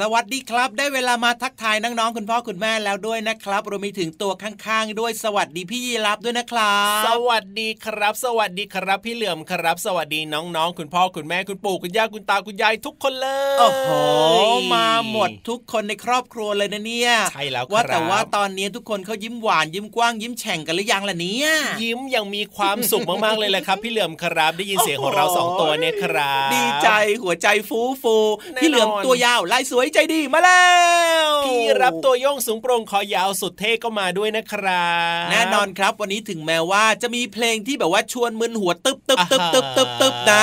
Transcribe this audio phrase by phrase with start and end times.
[0.00, 13.88] สวัสดีครับ ได้เวลามาทักทายน้องๆคุณพ่อคุณแม่แล้วด้วยนะครับรวมไปถึงตัวข้างๆ ด้วยสวัสดีพี่ยีรับด้วยนะครับ สวัสดีครับ สวัสดีครับพี่เหลื่อมครับ สวัสดีน้องๆ คุณพ่อคุณแม่คุณปู่คุณย่าคุณตาคุณยายทุกคนเลยโอ้โห
[14.74, 21.48] มาหมดทุกคนในครอบครัวเลยนะเนี่ยใช่แล้วครับว่าแต่ว่าตอนนี้ทุกคนเขายิ้มหวานยิ้มกว้างยิ้มแฉ่งกันหรือยังล่ะเนี่ย
[21.82, 26.88] ยิ้มยังมีความสุขมากๆเลยแหละครับ พี่เหลื่อมครับได้ยินเสียงของเราสองตัวเนี่ยครับ ดีใจ
[27.22, 28.16] หัวใจฟูฟู
[28.54, 30.66] แน่นอนพี่เหลือมตัวยาวลายสวยใจดีมาแล้
[31.26, 34.88] ว พี่รับตัวโยงสูงโปร่งคอยาวสุดเท่ก็มาด้วยนะครั
[35.24, 40.42] บแน่นอนครับวันนี้ถึงแม้ว่าจะมีเพลงที่แบบว่าชวนมึนหัวตึบตึบตึบตึบตึบตึบนะ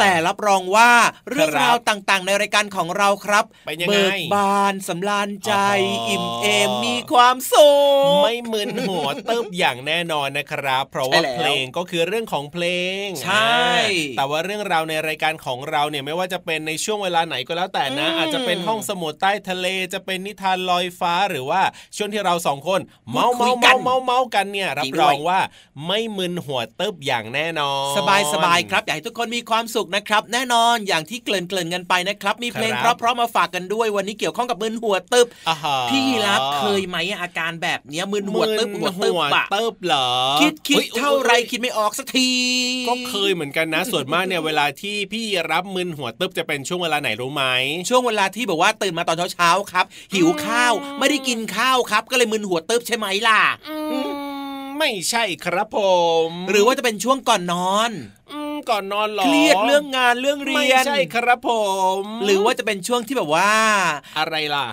[0.00, 0.90] แต่รับรองว่า
[1.30, 7.70] เรื่องราวต่างๆ ในรายการของเราครับเป็นยังไงเบิกบานสำราญใจอ๋ออิ่อิ่มเอมมีความสุ
[8.18, 12.64] ขไม่มึนหัวตึบอย่างแน่นอนนะครับ เพราะว่าใช่แล้วเพลงก็คือเรื่องของเพล
[13.04, 21.60] งใช่อ่าแต่ว่าเรื่องราวในรายการของเราเนี่ยไม่ว่าจะเป็นในช่วงเวลาไหนก็แล้วแต่นะอืมอาจจะเป็นห้ององสมุทรใต้ทะเลจะเป็นนิทานลอยฟ้าหรือว่า
[21.96, 22.80] ช่วงที่เราสองคน
[23.10, 25.40] เมาพูเมาดคุยกัเมานเมาเมากันเนี่ยรับจริงรด้วยองว่า
[25.86, 40.08] ไม่มึนหัวเติบอย่างแน่นอน สบายสบายครับอยากให้ทุกคนมีความสุขนะครับ แน่นอนอย่างที่เกริ่นเกริ่นกันไปนะครับ มีเพลงครับเพราะๆมาฝากกันด้วยวันนี้เกี่ยวข้องกับมึนหัวตึบอ่าฮะพี่ยีรับเคยไหมอาการแบบเนี้ยมึนหัวตึบมึหัวนตึบหัวอะเติบเหรอ
[40.40, 42.30] คิดคิดฮ้ยเท่าไรฮ้ยคิดไม่ออกสักที
[42.88, 47.44] ก็เคยเหมือนกันนะส่วนมากเนี่ยเวลาที่พี่รับมึนหัวตึบจะเป็นช่วงเวลาไหนรู้ไหม
[47.88, 49.84] ช่วงเวลาที่แบบว่าตื่นมาตอนเช้าๆครับ
[50.14, 53.40] หิวข้าวไม่ได้กินข้าวครับ ก็เลยมึนหัวตึบใช่ไหมล่ะ
[54.78, 55.78] ไม่ใช่ครับผ
[56.28, 57.90] ม หรือว่าจะเป็นช่วงก่อนนอน
[58.32, 61.50] อืมก่อนนอนหรอเครียดเรื่องงานเรื่องเรีไม่ยนใช่ครับผ
[62.00, 63.52] ม หรือว่าจะเป็นช่วงที่แบบว่า
[64.18, 64.66] อะไรล่ะ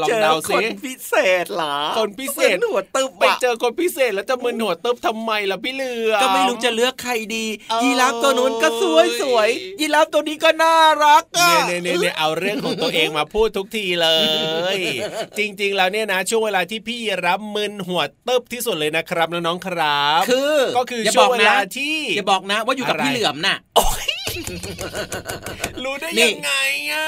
[0.00, 1.14] ลองเจอเดาคสินพิเศ
[1.44, 9.48] ษเหรอคนพิเศษมึนหัวตึบไปอะเจอคนพิเศษแล้วจะมึนหัวตึบทำไมล่ะพี่เหลือก็ไม่รู้จะเลือกใครดีเอ้ยยีราฟตัวนู้นก็สวยสวย
[9.80, 14.08] ยีราฟตัวนี้ก็น่ารักอะเนี่ยเนี่ยเนี่ยเอาเรื่องของตัวเองมาพูดทุกทีเล
[14.76, 14.78] ย
[15.38, 23.56] จริง ๆ แล้วเนี่ยนะช่วงเวลาที่พี่รับมึนหัวตึบที่สุดเลยนะครับน้องๆครับ คือก็คืออย่าช่บวองกเวนะลาที่อย่าบอกนะว่าอยู่กับอะไรพี่เหลือมน่ะ
[25.84, 26.52] รู้ได้นี่ยังไง
[26.92, 27.06] อะ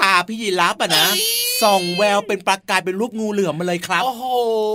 [0.00, 1.06] ตาพี่ยีราฟอะนะ
[1.62, 4.24] ส่องแววเป็นประกายเป็นรูปงูเหลือมมาเลยครับโอ้โห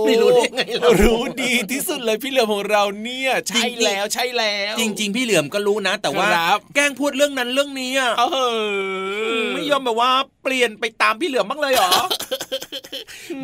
[0.06, 8.24] ไม่รู้ได้ไงเรารู้ดีที่สุดเลยพี่เหลือมของเราเนี่ยใช่จริงๆแล้วใช่แล้ว จริง ๆ พี่เหลือมก็รู้นะ แต่ว่าครับแกล้งพูดเรื่องนั้นเรื่องนี้อะเอ
[8.58, 10.10] อไม่ยอมแบบว่า
[10.42, 11.92] เปลี่ยนไปตามพี่เหลือมบ้างเลยเหรอ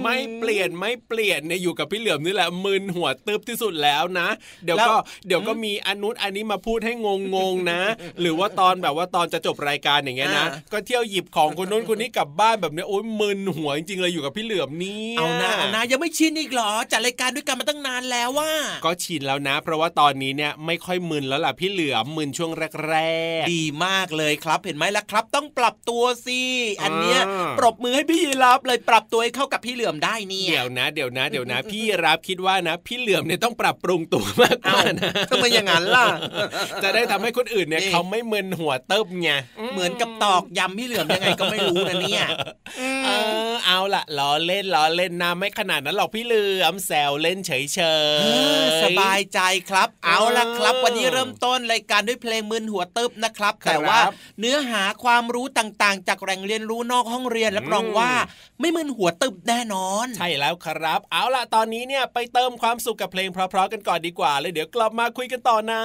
[0.03, 4.29] ไม่เปลี่ยนไม่เปลี่ยนเนี่ยอยู่กับพี่เหลือมนี่แหละมึนหัวตึบที่สุดแล้วนะ
[4.65, 4.95] เดี๋ยวแล้วก็
[5.27, 7.81] เดี๋ยวก็มีอนนุนอันนี้มาพูดให้งงงๆนะ
[8.21, 18.53] หรือว่าตอนแบบว่าตอนจะจบรายการอย่างเงี้ยนะ ก็เที่ยวหยิบของคนนู้นคนนี้กลับบ้านแบบเนี้ยโอ๊ยมึนหัวจริงๆเลยอยู่กับพี่เหลือมนี่เอานะเอานะยังไม่ชินอีกเหรอจัดรายการด้วยกันมาตั้งนานแล้วว่า
[18.85, 22.51] ก็ชินแล้วนะ เพราะว่าตอนนี้เนี่ยไม่ค่อยมึนแล้วล่ะพี่เหลือมมึนช่วง
[22.89, 22.97] แร
[23.41, 26.43] กๆดีมากเลยครับเห็นไหมล่ะครับ ต้องปรับตัวสิ
[26.83, 36.07] อันเนี้ยอ่าปรบมือให้พี่ยีรับเลยปรับตัวให้เข้ากับพี่เหลือมได้เนี่ยเดี๋ยวนะ เดี๋ยวนะเดี๋ยวนะ พี่รับคิดว่านะ พี่เหลือมเนี่ยต้องปรับปรุงตัวมากกเอ้าว่านะทำไมอย่างนั้นล่ะ
[36.83, 39.31] จะได้ทำให้คนอื่นเนี่ยนี่เขาไม่มึนหัวเติบไง
[39.73, 42.27] เหมือนกับตอกย้ำพี่เหลือมยังไงก็ไม่รู้นะเนี่ย
[43.05, 43.11] เอ
[43.51, 47.79] อเอาล่ะล้อเล่นล้อเล่นนะไม่ขนาดนั้นหรอกพี่เหลือมแซวเล่นเฉยเฉ
[48.21, 48.27] เอ
[48.63, 49.41] อยสบายใจ
[49.71, 53.99] ครับ เอาละครับ วันนี้เริ่มต้นรายการด้วยเพลงมึนหัวตึบนะครับ แต่ว่า
[54.41, 58.11] เนื้อหาความรู้ต่างๆ จากแหล่งเรียนรู้นอกห้องเรียนรับรองว่า
[58.61, 65.83] ไม่มึนหัวตึบแน่นอน ใช่แล้วครับ เอาล่ะตอนนี้เนี่ยไปเติมความสุขกับเพลงเพราะๆกันก่อนดีกว่าเลยเดี๋ยวกลับมาคุยกันต่อนะ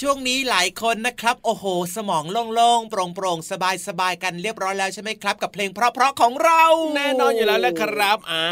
[0.00, 1.64] ช่วงนี้หลายคนนะครับ โอ้โห
[1.96, 3.50] สมองโล่งๆโปร่งๆ
[3.86, 6.62] สบายๆกันเรียบร้อยแล้วใช่ไหมครับ กับเพลงเพราะๆของเรา
[6.96, 8.46] แน่นอนอยู่แล้วแหละครับอ่า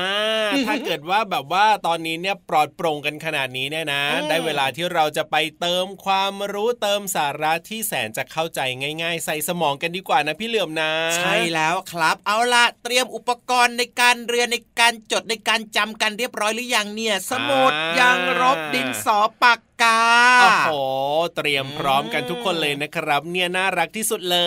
[0.67, 8.61] ถ้าเกิดว่าแบบว่าตอนนี้เนี่ยปลอดโปร่งกันขนาดนี้เนี่ยนะอืมได้เวลาที่เราจะไปเติมความรู้เติมสาระที่แสนจะเข้าใจ
[9.03, 20.03] ง่าย ๆ ใส่สมองกันดีกว่านะพี่เหลือมนะ ใช่แล้วครับ เอาล่ะเตรียมอุปกรณ์ในการเรียนในการจดในการจำกันเรียบร้อยหรือยังเนี่ย สมุดอ่ายังรบดินสอปากกา
[20.41, 20.71] โอ้โห
[21.37, 24.39] เตรียมพร้อมกันทุกคนเลยนะครับ เนี่ยน่ารักที่สุดเล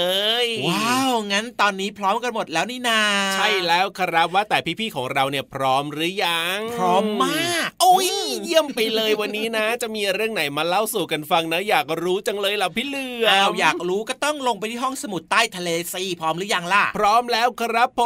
[0.43, 3.01] ย ว้าว งั้นตอนนี้พร้อมกันหมดแล้วนี่นา
[3.35, 8.09] ใช่แล้วครับว่าแต่พี่ๆของเราเนี่ยพร้อมหรือยัง พร้อมมาก โอ้ย
[8.43, 18.01] เยี่ยมไปเลยวันนี้นะ จะมีเรื่องไหนมาเล่าสู่กันฟังนะ อยากรู้จังเลยล่ะพี่เหลือมอ้าวอยากรู้ก็ต้องลงไปที่ห้องสมุดใต้ทะเลสิพร้อมหรือยังล่ะ พร้อมแล้วครับผ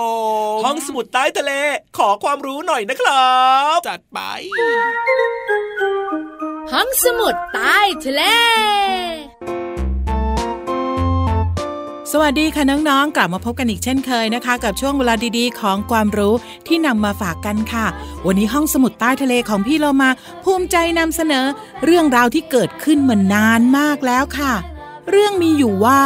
[0.57, 1.51] มห้องสมุดใต้ทะเล
[1.97, 3.33] ขอความรู้หน่อยนะครั
[3.77, 4.19] บ จัดไป
[6.71, 8.21] ห้องสมุดใต้ทะเล
[12.11, 16.33] สวัสดีค่ะน้องๆ กลับมาพบกันอีกเช่นเคยนะคะ กับช่วงเวลาดีๆ ของความรู้
[16.67, 17.85] ที่นำมาฝากกันค่ะ
[18.25, 20.09] วันนี้ห้องสมุดใต้ทะเลของพี่เรามา
[20.43, 21.45] ภูมิใจนำเสนอ
[21.85, 24.53] เรื่องราวที่เกิดขึ้นมานานมากแล้วค่ะ
[25.09, 26.01] เรื่องมีอยู่ว่า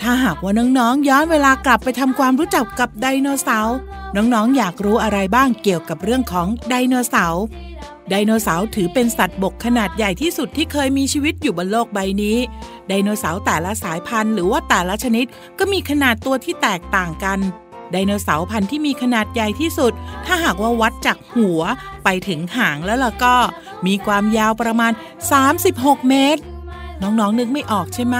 [0.00, 3.76] ถ้าหากว่าน้องๆ ย้อนเวลากลับไปทำความรู้จักกับไดโนเสาร์
[4.16, 7.44] น้องๆ อยากรู้อะไรบ้างเกี่ยวกับเรื่องของไดโนเสาร์
[8.10, 12.36] ไดโนเสาร์ถือเป็นสัตว์บกขนาดใหญ่ที่สุดที่เคยมีชีวิตอยู่บนโลกใบนี้
[12.88, 15.26] ไดโนเสาร์แต่ละสายพันธุ์หรือว่าแต่ละชนิด
[15.58, 17.38] ก็มีขนาดตัวที่แตกต่างกัน
[17.92, 19.92] ไดโนเสาร์พันธุ์ที่มีขนาดใหญ่ที่สุด
[20.26, 21.60] ถ้าหากว่าวัดจากหัว
[22.04, 23.34] ไปถึงหางแล้วล่ะก็
[23.86, 24.92] มีความยาวประมาณ
[25.50, 26.42] 36 เมตร
[27.02, 28.16] น้องๆนึกไม่ออกใช่ไหม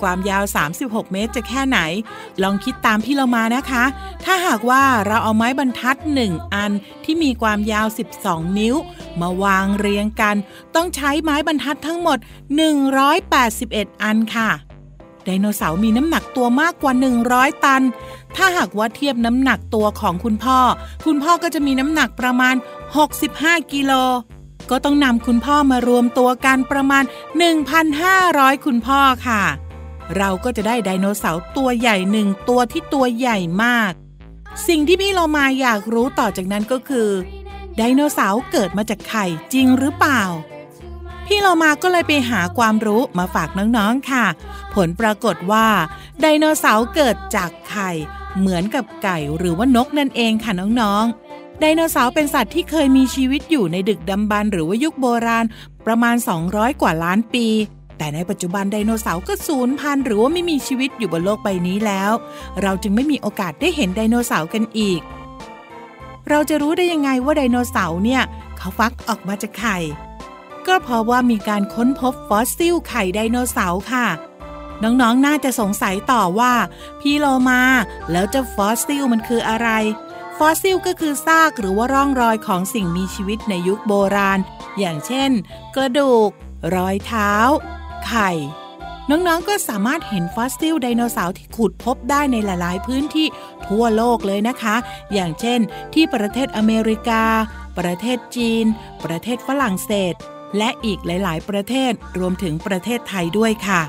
[0.00, 0.44] ความยาว
[0.78, 1.78] 36 เมตรจะแค่ไหน
[2.42, 3.84] ลองคิดตามพี่เรามานะคะ
[4.24, 5.96] ถ้าหากว่าเราเอาไม้บรรทัด
[6.26, 6.72] 1 อัน
[7.04, 7.86] ที่มีความยาว
[8.22, 8.74] 12 นิ้ว
[9.20, 10.36] มาวางเรียงกัน
[10.74, 12.18] ต้องใช้ไม้บรรทัดทั้งหมด
[13.10, 14.50] 181 อันค่ะ
[15.24, 16.92] ไดโนเสาร์มีน้ำหนักตัวมากกว่า
[17.28, 17.82] 100 ตัน
[18.36, 20.58] ถ้าหากว่าเทียบน้ำหนักตัวของคุณพ่อ
[21.06, 22.54] คุณพ่อก็จะมีน้ำหนักประมาณ
[23.12, 23.92] 65 กิโล
[24.70, 27.04] ก็ต้องนำคุณพ่อมารวมตัวกันประมาณ
[27.84, 29.42] 1,500 คุณพ่อค่ะ
[30.16, 33.92] เราก็จะได้ไดโนเสาร์ตัวใหญ่หนึ่งตัวที่ตัวใหญ่มาก
[34.68, 37.10] สิ่งที่พี่เรามาอยากรู้ต่อจากนั้นก็คือ
[37.76, 40.22] ไดโนเสาร์เกิดมาจากไข่จริงหรือเปล่า
[41.26, 44.24] พี่เรามาก็เลยไปหาความรู้มาฝากน้องๆค่ะ
[44.74, 45.66] ผลปรากฏว่า
[46.20, 47.90] ไดโนเสาร์เกิดจากไข่
[48.38, 51.25] เหมือนกับไก่หรือว่านกนั่นเองค่ะน้องๆ
[51.60, 55.44] ไดโนเสาร์เป็นสัตว์ที่เคยมีชีวิตอยู่ในดึกดำบรรหรือว่ายุคโบราณ
[55.86, 56.16] ประมาณ
[56.48, 57.46] 200 กว่าล้านปี
[57.98, 62.12] แต่ในปัจจุบันไดโนเสาร์ก็สูญพันธุ์หรือว่าไม่มีชีวิตอยู่บนโลกใบนี้แล้ว
[62.62, 65.00] เราจึงไม่มีโอกาสได้เห็นไดโนเสาร์กันอีก
[66.28, 68.22] เราจะรู้ได้ยังไงว่าไดโนเสาร์เนี่ย
[68.56, 69.78] เขาฟักออกมาจากไข่
[70.66, 74.06] ก็เพราะว่ามีการค้นพบฟอสซิลไข่ไดโนเสาร์ค่ะ
[74.82, 76.52] น้องๆน่าจะสงสัยต่อว่า
[77.00, 77.62] พี่โลมา
[78.10, 79.68] แล้วเจ้าฟอสซิลมันคืออะไร
[80.40, 84.38] ฟอสซิลก็คือซากหรือว่าร่องรอยของสิ่งมีชีวิตในยุคโบราณ
[84.78, 85.30] อย่างเช่น
[85.76, 86.30] กระดูก
[86.74, 87.32] รอยเท้า
[88.06, 88.30] ไข่
[89.10, 93.26] น้องๆ ก็สามารถเห็นฟอสซิลไดโนเสาร์ที่ขุดพบได้ในหลายๆ พื้นที่
[93.66, 94.76] ทั่วโลกเลยนะคะ
[95.12, 95.60] อย่างเช่น
[95.94, 97.24] ที่ประเทศอเมริกา
[97.78, 98.64] ประเทศจีน
[99.04, 100.14] ประเทศฝรั่งเศส
[100.58, 103.82] และอีกหลาย ๆ ประเทศรวมถึงประเทศไทยด้วยค่ะ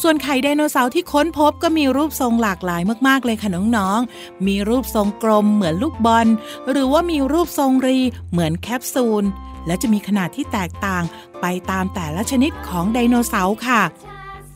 [0.00, 6.26] ส่วนไข่ไดโนเสาร์ที่ค้นพบก็มีรูปทรงหลากหลายมากๆเลยค่ะน้องๆ มีรูปทรงกลมเหมือนลูกบอล
[6.70, 7.98] หรือว่ามีรูปทรงรี
[8.30, 9.24] เหมือนแคปซูล
[9.66, 11.02] และจะมีขนาดที่แตกต่าง
[11.40, 13.82] ไปตามแต่ละชนิดของไดโนเสาร์ค่ะ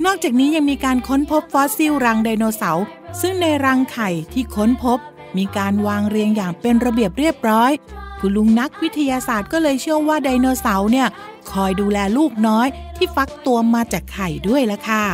[0.05, 2.85] นอกจากนี้ยังมีการค้นพบฟอสซิลรังไดโนเสาร์
[3.21, 4.99] ซึ่งในรังไข่ที่ค้นพบ
[5.37, 7.73] มีการวางเรียงอย่างเป็นระเบียบเรียบร้อย
[8.21, 11.07] คุณลุงนักวิทยาศาสตร์ก็เลยเชื่อว่าไดโนเสาร์เนี่ย
[11.53, 15.07] คอยดูแลลูกน้อยที่ฟักตัวมาจากไข่ด้วยละค่ะ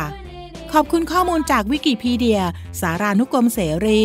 [0.73, 2.41] ขอบคุณข้อมูลจากวิกิพีเดีย
[2.81, 4.01] สารานุกรมเสรี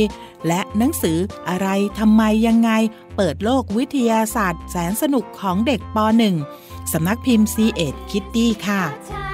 [0.47, 1.19] และหนังสือ
[1.49, 1.69] อะไร
[1.99, 2.71] ทำไมยังไง
[3.17, 5.99] เปิดโลกวิทยาศาสตร์แสนสนุกของเด็กป
[6.45, 9.28] .1 สำนักพิมพ์ C ีเอ็ดคิตตี้ค่ะ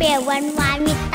[0.00, 1.09] เปรียบหวานๆมี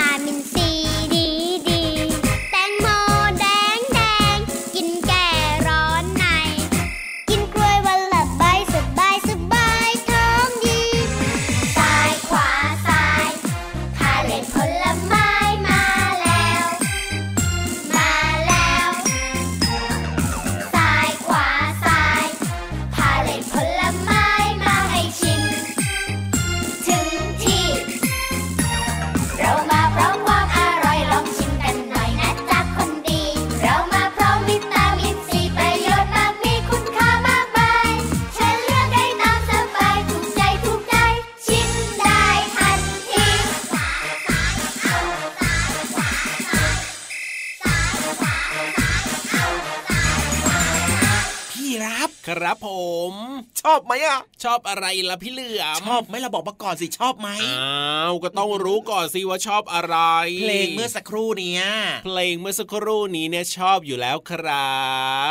[51.76, 52.70] giraffe ครับผ
[53.12, 53.14] ม
[53.62, 59.98] ชอบไหมอะ ชอบอะไรล่ะพี่เหลือมชอบไหมเราบอกมาก่อนสิชอบไหมอ้าวก็ต้องรู้ก่อนสิว่าชอบอะไร
[60.42, 61.64] เพลงเมื่อสักครู่เนี้ย
[62.06, 64.76] เพลงเมื่อสักครู่นี้เนี่ยชอบอยู่แล้วครั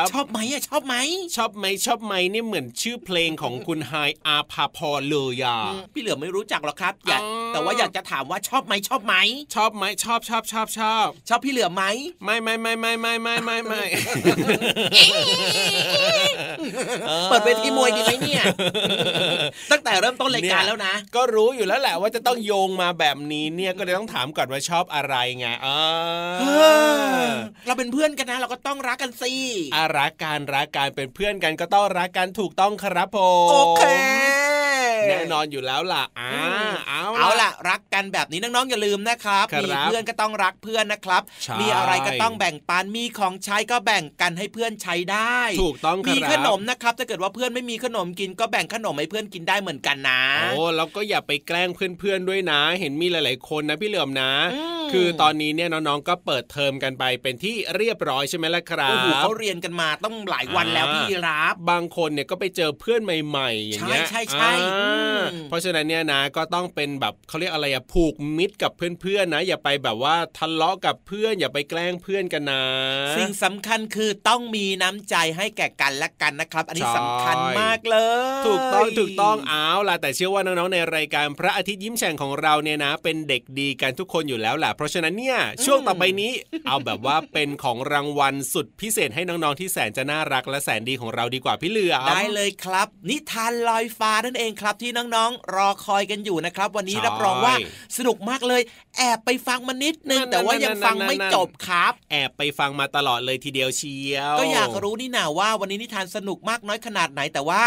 [0.02, 0.94] บ ชอบไหมอะชอบไหม
[1.37, 3.92] ชอบไหมชอบไหมเนี่ยเหมือนชื่อเพลงของคุณไฮ
[4.26, 9.14] อาภาพรเลยอะอืมพี่เหลือไม่รู้จักหรอกครับอยากอ๋อแต่ว่าอยากจะถามว่าชอบไหมชอบไหม
[9.54, 11.85] ชอบไหมชอบชอบชอบชอบชอบพี่เหลือไหม
[12.24, 13.83] ไม่ไม่ไม่ไม่ไม่ไม่ไม่ไม่
[17.30, 18.44] เปิดเวทีมวยดีไหมเนี่ย
[19.70, 25.68] ตั้งแต่เริ่มต้นรายการแล้วนะ ก็รู้อยู่แล้วแหละว่าจะต้องโยงมาแบบนี้เนี่ยก็เลยต้องถามก่อนว่าชอบอะไรไงเอ
[27.26, 27.28] อ
[27.66, 29.32] เราเป็นเพื่อนกันนะ เราก็ต้องรักกันสิ
[29.74, 33.82] อารักการรักการเป็นเพื่อนกันก็ต้องรักกันถูกต้องครับผมโอเค
[35.08, 36.30] แน่นอนอยู่แล้วล่ะอ่า
[36.88, 72.62] เอาเอาล่ะ รักกันแบบนี้น้องๆอย่าลืมนะครับครับมีเพื่อนก็ต้องรักเพื่อนนะครับใช่มีอะไรก็ต้องแบ่งปันมีของใช้ก็แบ่งกันให้เพื่อนใช้ได้ ถูกต้องครับมีขนมนะครับถ้าเกิดว่าเพื่อนไม่มีขนมกินก็แบ่งขนมให้เพื่อนกินได้เหมือนกันนะโอ้แล้วก็อย่าไปแกล้งเพื่อนๆด้วยนะ เห็นมีหลาย ๆ คนนะพี่เหลือมนะอืมคือตอนนี้เนี่ยน้องๆก็เปิดเทอมกันไปเป็นที่เรียบร้อยใช่ไหมล่ะครัโอ้โหบเขาเรียนกันมาต้องหลายวันแล้วอ่าพี่รับ บางคนเนี่ยก็ไปเจอเพื่อนใหม่ ๆ อย่างเงี้ยใช่ใช่ใช่อ่าอืมเพราะฉะนั้นเนี่ยนะก็ต้องเป็นแบบเขาเรียกอะไรอะผูกมิตรกับเพื่อนๆนะ อย่าไปแบบว่าทะเลาะกับเพื่อน อย่าไปแกล้งเพื่อนกันนะ
[73.16, 77.96] สิ่งสำคัญคือต้องมีน้ำใจให้แก่กันและกันนะครับอันนี้ใช่สำคัญมากเล
[78.40, 86.33] ย ถูกต้องถูกต้องเอาล่ะแต่เชื่อว่าน้องๆในรายการพระอาทิตย์ยิ้มแฉ่งของเราเนี่ยนะ เป็นเด็กดีกันทุกคนอยู่แล้วแหละเพราะฉะนั้นเนี่ยช่วงต่อไปนี้
[86.66, 97.55] เอาแบบว่าเป็นของรางวัลสุดพิเศษให้น้องๆที่แสนจะน่ารักและแสนดีของเราดีกว่าพี่เหลือมได้เลยครับ นิทานลอยฟ้านั่นเองครับที่น้องๆ รอคอยกันอยู่นะครับ วันนี้ใช่รับรองว่า
[97.98, 98.62] สนุกมากเลย
[98.98, 107.64] แอบไปฟังมานิดนึงนั่นๆๆๆๆแต่ว่ายังฟังไม่จบครับ แอบไปฟังมาตลอดเลยทีเดียวเชียว ก็อยากรู้นี่นาว่าวันนี้นิทานสนุกมากน้อยขนาดไหนแต่ว่า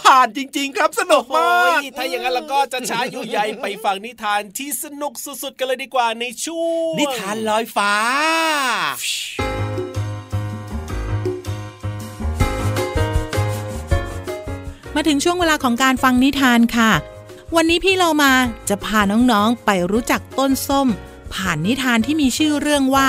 [0.00, 7.92] ผ่านจริง ๆ ครับสนุกโอ้มากยถ้าอย่างนั้นเราก็จะช้าอยู่ใหญ่ไปฟังนิทานที่สนุกสุดๆ กันเลยดีกว่าในช่วงนิทานลอยฟ้า
[14.94, 16.92] มาถึงช่วงเวลาของการฟังนิทานค่ะ
[17.56, 18.32] วันนี้พี่เรามา
[18.68, 20.88] จะพาน้องๆไปรู้จักต้นส้ม
[21.34, 23.08] ผ่านนิทานที่มีชื่อเรื่องว่า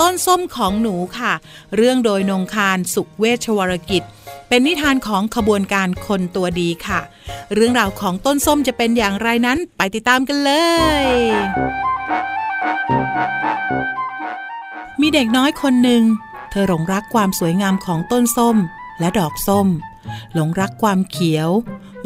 [0.00, 1.32] ต้นส้มของหนูค่ะ
[1.76, 4.02] เรื่องโดยนงคารสุขเวชวรกิจ
[4.52, 7.00] เป็นนิทานของขบวนการคนตัวดีค่ะ
[7.54, 10.52] เรื่องราวของต้นส้มจะเป็นอย่างไรนั้นไปติดตามกันเล
[11.02, 11.04] ย
[15.00, 16.02] มีเด็กน้อยคนหนึ่ง
[16.50, 18.56] เธอหลงรักความสวยงามของต้นส้ม
[19.00, 19.66] และดอกส้ม
[20.34, 21.48] หลงรักความเขียว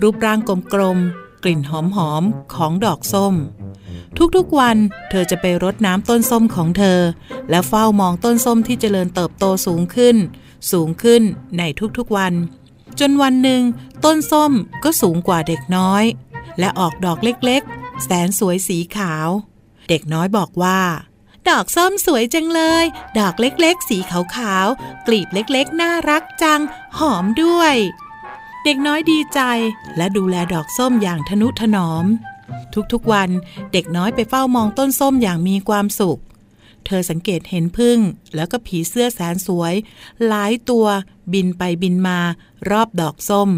[0.03, 0.39] รูปร่าง
[0.75, 1.73] กลมๆ กลิ่นห
[2.11, 3.35] อมๆ ของดอกส้ม
[4.37, 4.77] ทุกๆวัน
[5.11, 7.01] เธอจะไปรดน้ำต้นส้มของเธอ
[7.51, 10.17] และเฝ้ามองต้นส้มที่เจริญเติบโตสูงขึ้น
[10.73, 11.23] สูงขึ้น
[11.59, 11.63] ใน
[11.99, 12.35] ทุกๆวัน
[13.01, 13.63] จนวันหนึ่ง
[14.05, 14.53] ต้นส้ม
[14.85, 16.05] ก็สูงกว่าเด็กน้อย
[16.59, 19.29] และออกดอกเล็กๆ แสนสวยสีขาว
[19.89, 20.81] เด็กน้อยบอกว่า
[21.51, 22.85] ดอกส้มสวยจังเลย
[23.19, 23.99] ดอกเล็กๆ สี
[24.37, 26.61] ขาวๆกลีบเล็กๆ น่ารักจัง
[26.99, 27.75] หอมด้วย
[28.65, 29.41] เด็กน้อยดีใจ
[29.97, 32.05] และดูแลดอกส้มอย่างทนุถนอม
[32.93, 33.31] ทุกๆวัน
[33.73, 36.21] เด็กน้อยไปเฝ้ามองต้นส้มอย่างมีความสุข
[36.87, 37.99] เธอสังเกตเห็นพึ่ง
[38.35, 39.75] แล้วก็ผีเสื้อแสนสวย
[40.27, 40.87] หลายตัว
[41.33, 42.19] บินไปบินมา
[42.71, 43.51] รอบดอกส้ม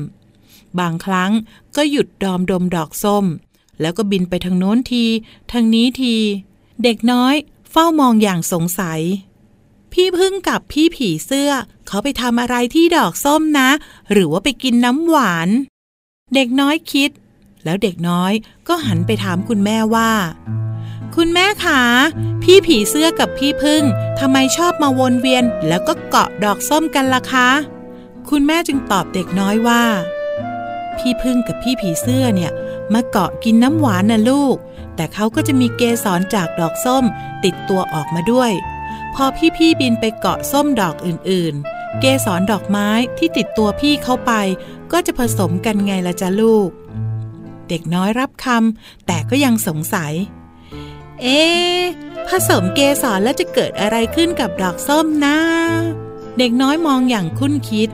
[0.78, 1.32] บางครั้ง
[1.76, 3.24] ก็หยุดดอมดมดอกส้ม
[3.80, 5.04] แล้วก็บินไปทางโน้นที
[5.52, 6.16] ทางนี้ที
[6.82, 7.34] เด็กน้อย
[7.70, 9.00] เฝ้ามองอย่างสงสัย
[9.92, 11.50] พี่พึ่งกับพี่ผีเสื้อ
[11.86, 13.70] เขาไปทำอะไรที่ดอกส้มนะ
[14.12, 15.48] หรือว่าไปกินน้ำหวาน
[16.34, 17.10] เด็กน้อยคิด
[17.64, 18.32] แล้วเด็กน้อย
[18.68, 20.10] ก็หันไปถามคุณแม่ว่า
[21.20, 21.82] คุณแม่คะ
[22.42, 23.82] พี่ผีเสื้อกับพี่พึ่ง
[24.18, 27.48] ทำไมชอบมาวนเวียนแล้วก็เกาะดอกส้มกันล่ะคะ
[28.28, 29.84] คุณแม่จึงตอบเด็กน้อยว่า
[30.98, 32.52] พี่พึ่งกับพี่ผีเสื้อเนี่ย
[32.94, 34.56] มาเกาะกินน้ำหวานนะลูก
[34.96, 37.04] แต่เขาก็จะมีเกสรจากดอกส้ม
[37.44, 38.52] ติดตัวออกมาด้วย
[39.14, 39.24] พอ
[39.56, 44.32] พี่ๆบินไปเกาะส้มดอกอื่นๆ เกสรดอกไม้ที่ติดตัวพี่เข้าไป
[44.92, 46.68] ก็จะผสมกันไงละจ๊ะลูก
[47.68, 50.14] เด็กน้อยรับคำแต่ก็ยังสงสัย
[51.22, 51.80] เอ๊ะ
[52.28, 55.38] ผสมเกสรแล้วจะเกิดอะไรขึ้นกับดอกส้มนะ
[56.38, 57.88] เด็กน้อยมองอย่างคุ้นคิด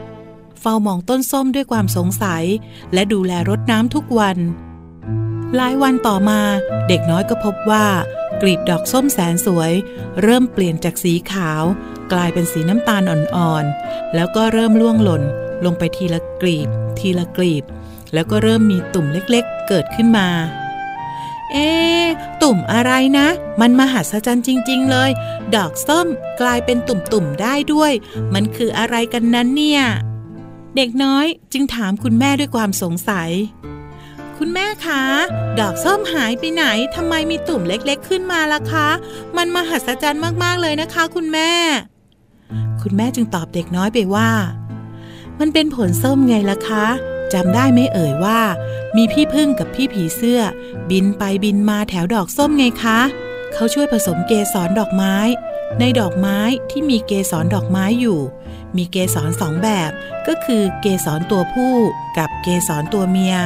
[0.61, 2.45] เฝ้ามองต้นส้มด้วยความสงสัย
[2.93, 4.39] และดูแลรดน้ำทุกวัน
[5.57, 6.41] หลายวันต่อมา
[6.89, 7.87] เด็กน้อยก็พบว่า
[8.41, 9.73] กลีบดอกส้มแสนสวย
[10.23, 11.63] เริ่มเปลี่ยนจากสีขาว
[12.13, 15.23] กลายเป็นสีน้ำตาลอ่อนๆ แล้วก็เริ่มล่วงหล่น
[15.65, 17.65] ลงไปทีละกลีบ ทีละกลีบ
[18.15, 20.29] แล้วก็เริ่มมีตุ่มเล็กๆ เกิดขึ้นมา
[21.53, 21.71] เอ๊
[22.43, 23.29] ตุ่มอะไรนะ
[23.61, 25.11] มันมหัศจรรย์จริง ๆ เลย
[25.57, 26.07] ดอกส้ม
[26.41, 27.93] กลายเป็นตุ่มๆได้ด้วย
[28.35, 29.83] มันคืออะไรกันนั้นเนี่ย
[30.77, 33.31] เด็กน้อยจึงถามคุณแม่ด้วยความสงสัย
[34.39, 35.03] คุณแม่คะ
[35.61, 38.89] ดอกส้มหายไปไหนทำไมมีตุ่มเล็กๆ ขึ้นมาล่ะคะ
[39.37, 41.51] มันมหัศจรรย์มากๆเลยนะคะ คุณแม่
[42.83, 44.31] คุณแม่จึงตอบเด็กน้อยไปว่า
[45.41, 46.87] มันเป็นผลส้มไงล่ะคะ
[47.33, 48.41] จำได้ไหมเอ่ยว่า
[48.97, 50.41] มีพี่พึ่งกับพี่ผีเสื้อ
[50.91, 53.01] บินไปบินมาแถวดอกส้มไงคะ
[53.53, 55.17] เขาช่วยผสมเกสรดอกไม้
[55.79, 56.39] ในดอกไม้
[56.71, 58.21] ที่มีเกสรดอกไม้อยู่
[58.77, 59.91] มีเกสรสองแบบ
[60.27, 61.75] ก็คือเกสรตัวผู้
[62.19, 63.37] กับเกสรตัวเมีย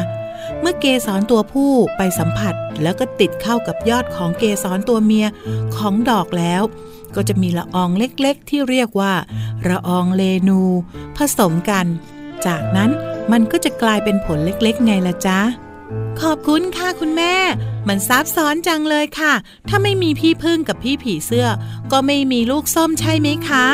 [0.61, 5.27] เมื่อเกสรตัวผู้ไปสัมผัสแล้วก็ติดเข้ากับยอดของเกสรตัวเมีย
[5.77, 6.63] ของดอกแล้ว
[7.15, 9.13] ก็จะมีละอองเล็กๆ ที่เรียกว่า
[9.69, 10.61] ละอองเลนู
[11.17, 11.87] ผสมกัน
[12.47, 12.91] จากนั้น
[13.33, 15.41] มันก็จะกลายเป็นผลเล็กๆ ไงล่ะจ๊ะ
[16.21, 17.35] ขอบคุณค่ะคุณแม่
[17.89, 19.33] มันซับซ้อนจังเลยค่ะ
[19.69, 21.49] ถ้าไม่มีพี่พึ่งกับพี่ผีเสื้อ
[21.93, 23.67] ก็ไม่มีลูกส้มใช่ไหมคะ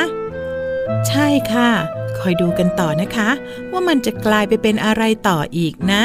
[1.08, 1.70] ใช่ค่ะ
[2.18, 3.30] คอยดูกันต่อนะคะ
[3.72, 6.04] ว่ามันจะกลายไปเป็นอะไรต่ออีกนะ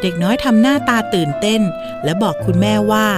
[0.00, 1.60] เด็กน้อยทำหน้าตาตื่นเต้น
[2.04, 3.08] และบอกคุณแม่ว่า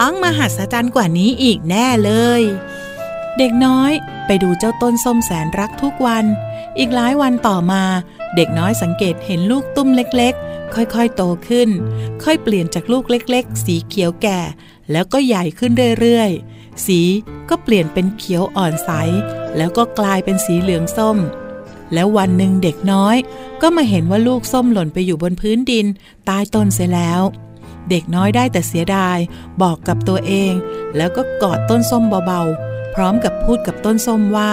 [0.00, 2.42] ต้องมหัศจรรย์กว่านี้อีกแน่เลย
[3.38, 3.92] เด็กน้อย
[4.30, 6.24] ไปดูเจ้าต้นส้มแสนรักทุกวัน
[6.78, 7.82] อีกหลายวันต่อมา
[8.36, 11.68] เด็กน้อยสังเกตเห็นลูกตุ้มเล็กๆ ค่อยๆ โตขึ้น
[12.22, 14.40] ค่อยเปลี่ยนจากลูกเล็กๆ สีเขียวแก่
[14.92, 17.00] แล้วก็ใหญ่ขึ้นเรื่อยๆ สี
[17.48, 18.90] ก็เปลี่ยนเป็นเขียวอ่อนใส
[19.56, 21.16] แล้วก็กลายเป็นสีเหลืองส้ม
[21.94, 23.16] แล้ววันหนึ่งเด็กน้อย
[23.62, 25.86] ก็มาเห็นว่าลูกส้มหล่นไปอยู่บนพื้นดิน
[26.26, 27.22] ใต้ต้นเสียแล้ว
[27.90, 29.18] เด็กน้อยได้แต่เสียดาย
[29.62, 30.52] บอกกับตัวเอง
[30.96, 32.67] แล้วก็กอดต้นส้มเบาๆ
[32.98, 34.52] ร้อมกับพูดกับต้นส้มว่า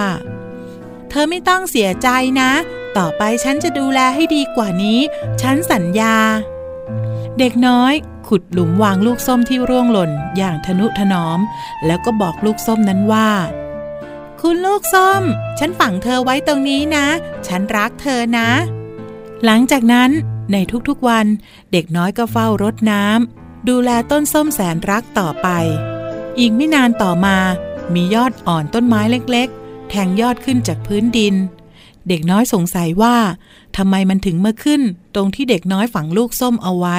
[1.08, 2.08] เธอไม่ต้องเสียใจ
[2.40, 2.50] นะ
[2.98, 5.00] ต่อไปฉันจะดูแลให้ดีกว่านี้
[5.42, 6.16] ฉันสัญญา
[7.38, 7.92] เด็กน้อย
[8.28, 11.38] ขุดหลุมวางลูกส้มที่ร่วงหล่นอย่างทนุถนอม
[11.86, 13.30] แล้วก็บอกลูกส้มนั้นว่า
[14.40, 15.22] คุณลูกส้ม
[15.58, 17.06] ฉันฝังเธอไว้ตรงนี้นะ
[17.46, 18.48] ฉันรักเธอนะ
[19.44, 20.10] หลังจากนั้น
[20.52, 20.56] ใน
[20.88, 21.26] ทุกๆวัน
[21.72, 25.48] เด็กน้อยก็เฝ้ารดน้ำดูแลต้นส้มแสนรักต่อไป
[26.38, 27.36] อีกไม่นานต่อมา
[27.94, 31.34] มียอดอ่อนต้นไม้เล็กๆ แทงยอดขึ้นจากพื้นดิน
[32.08, 33.16] เด็กน้อยสงสัยว่า
[33.76, 34.82] ทำไมมันถึงมาขึ้น
[35.14, 36.98] ตรงที่เด็กน้อยฝังลูกส้มเอาไว้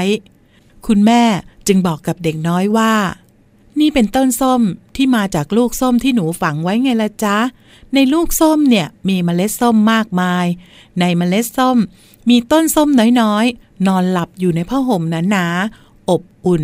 [0.87, 1.23] คุณแม่
[1.67, 2.93] จึงบอกกับเด็กน้อยว่า
[3.79, 4.61] นี่เป็นต้นส้ม
[4.95, 7.37] ที่มาจากลูกส้มที่หนูฝังไว้ไงละจ๊ะ
[7.93, 10.45] ในลูกส้มเนี่ยมีเมล็ดส้มมากมาย
[10.99, 11.77] ในเมล็ดส้ม
[12.29, 12.89] มีต้นส้ม
[13.21, 16.63] น้อยๆ นอนหลับอยู่ในผ้าห่มหนาๆอบอุ่น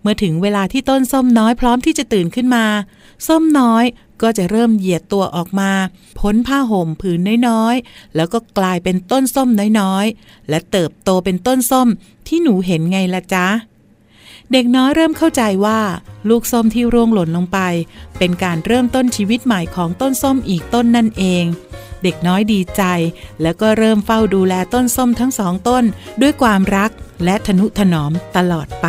[0.00, 2.64] เมื่อถึงเวลาที่ต้นส้มน้อยพร้อมที่จะตื่นขึ้นมา
[3.26, 3.84] ส้มน้อย
[4.22, 5.72] ก็จะเริ่มเหยียดตัวออกมา
[6.18, 9.48] พ้นผ้าห่มผืนน้อยๆ แล้วก็กลายเป็นต้นส้ม
[9.80, 11.88] น้อยๆ และเติบโตเป็นต้นส้ม
[12.28, 13.46] ที่หนูเห็นไงละจ๊ะ
[14.52, 15.80] เด็กน้อยเริ่มเข้าใจว่า
[16.28, 17.58] ลูกส้มที่ร่วงหล่นลงไป
[18.18, 21.44] เป็นการเริ่มต้นชีวิตใหม่ของต้นส้มอีกต้นนั่นเอง
[22.02, 22.82] เด็กน้อยดีใจ
[23.42, 25.84] แล้วก็เริ่มเฝ้าดูแลต้นส้มทั้งสองต้น
[26.20, 26.90] ด้วยความรัก
[27.24, 28.88] และทนุถนอมตลอดไป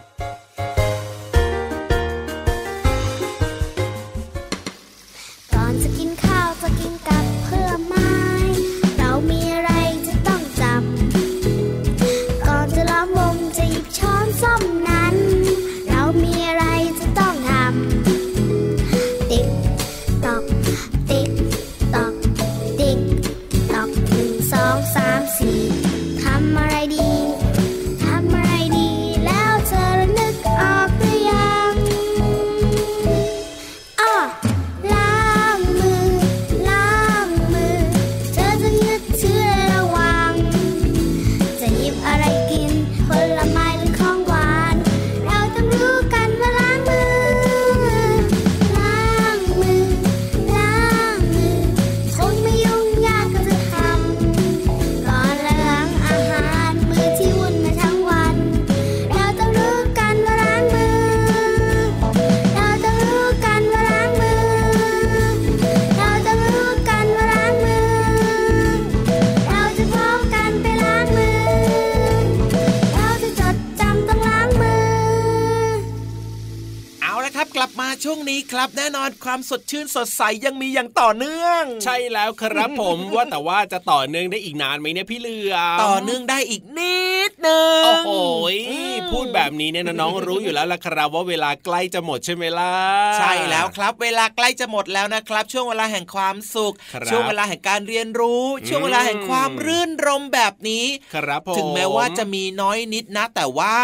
[78.03, 88.11] ช่วงนี้ครับ แน่นอนความสดชื่นสดใสยังมีอย่างต่อเนื่อง ใช่แล้วครับผมว่าแต่ว่าจะต่อเนื่องได้อีกนานไหมเนี่ยพี่เหลือมต่อเนื่องได้อีกนิดนึงโอ้โห
[88.53, 92.73] ยอืมพูดแบบนี้เนี่ยน้องๆรู้อยู่แล้วล่ะครับว่าเวลาใกล้จะหมดใช่ไหมล่ะ
[93.17, 100.85] ใช่แล้วครับ เวลาใกล้จะหมดแล้วนะครับ ช่วงเวลาแห่งความสุขครับช่วงเวลาแห่งการเรียนรู้ ช่วงเวลาแห่งความรื่นรมแบบนี้
[101.15, 103.77] ครับผมถึงแม้ว่าจะมีน้อยนิดนะ แต่ว่า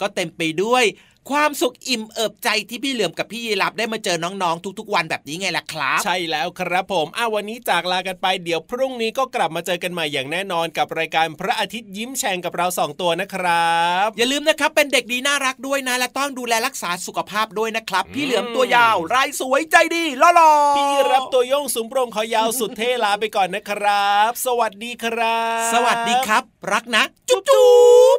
[0.00, 0.84] ก็เต็มไปด้วย
[1.30, 27.68] ความสุขอิ่มเอิบใจที่พี่เหลือมกับพี่ยีรับได้มาเจอน้องๆ ทุกๆ วันแบบนี้ไงล่ะครับ ใช่แล้วครับผมอ้าววันนี้จากลากันไปเดี๋ยวพรุ่งนี้ก็กลับมาเจอกันใหม่อย่างแน่นอนกับรายการพระอาทิตย์ยิ้มแฉ่งกับเราสองตัวนะครับ อย่าลืมนะครับเป็นเด็กดีน่ารักด้วยนะและต้องดูแลรักษาสุขภาพด้วยนะครับ พี่เหลือมตัวยาวลายสวยใจดีล่อๆพี่รับตัวโยงสูงโปร่งคอยาวสุดเท่ลาไปก่อนนะครับ สวัสดีครับ สวัสดีครับ รักนะ จุ๊บจุ๊
[28.16, 28.18] บ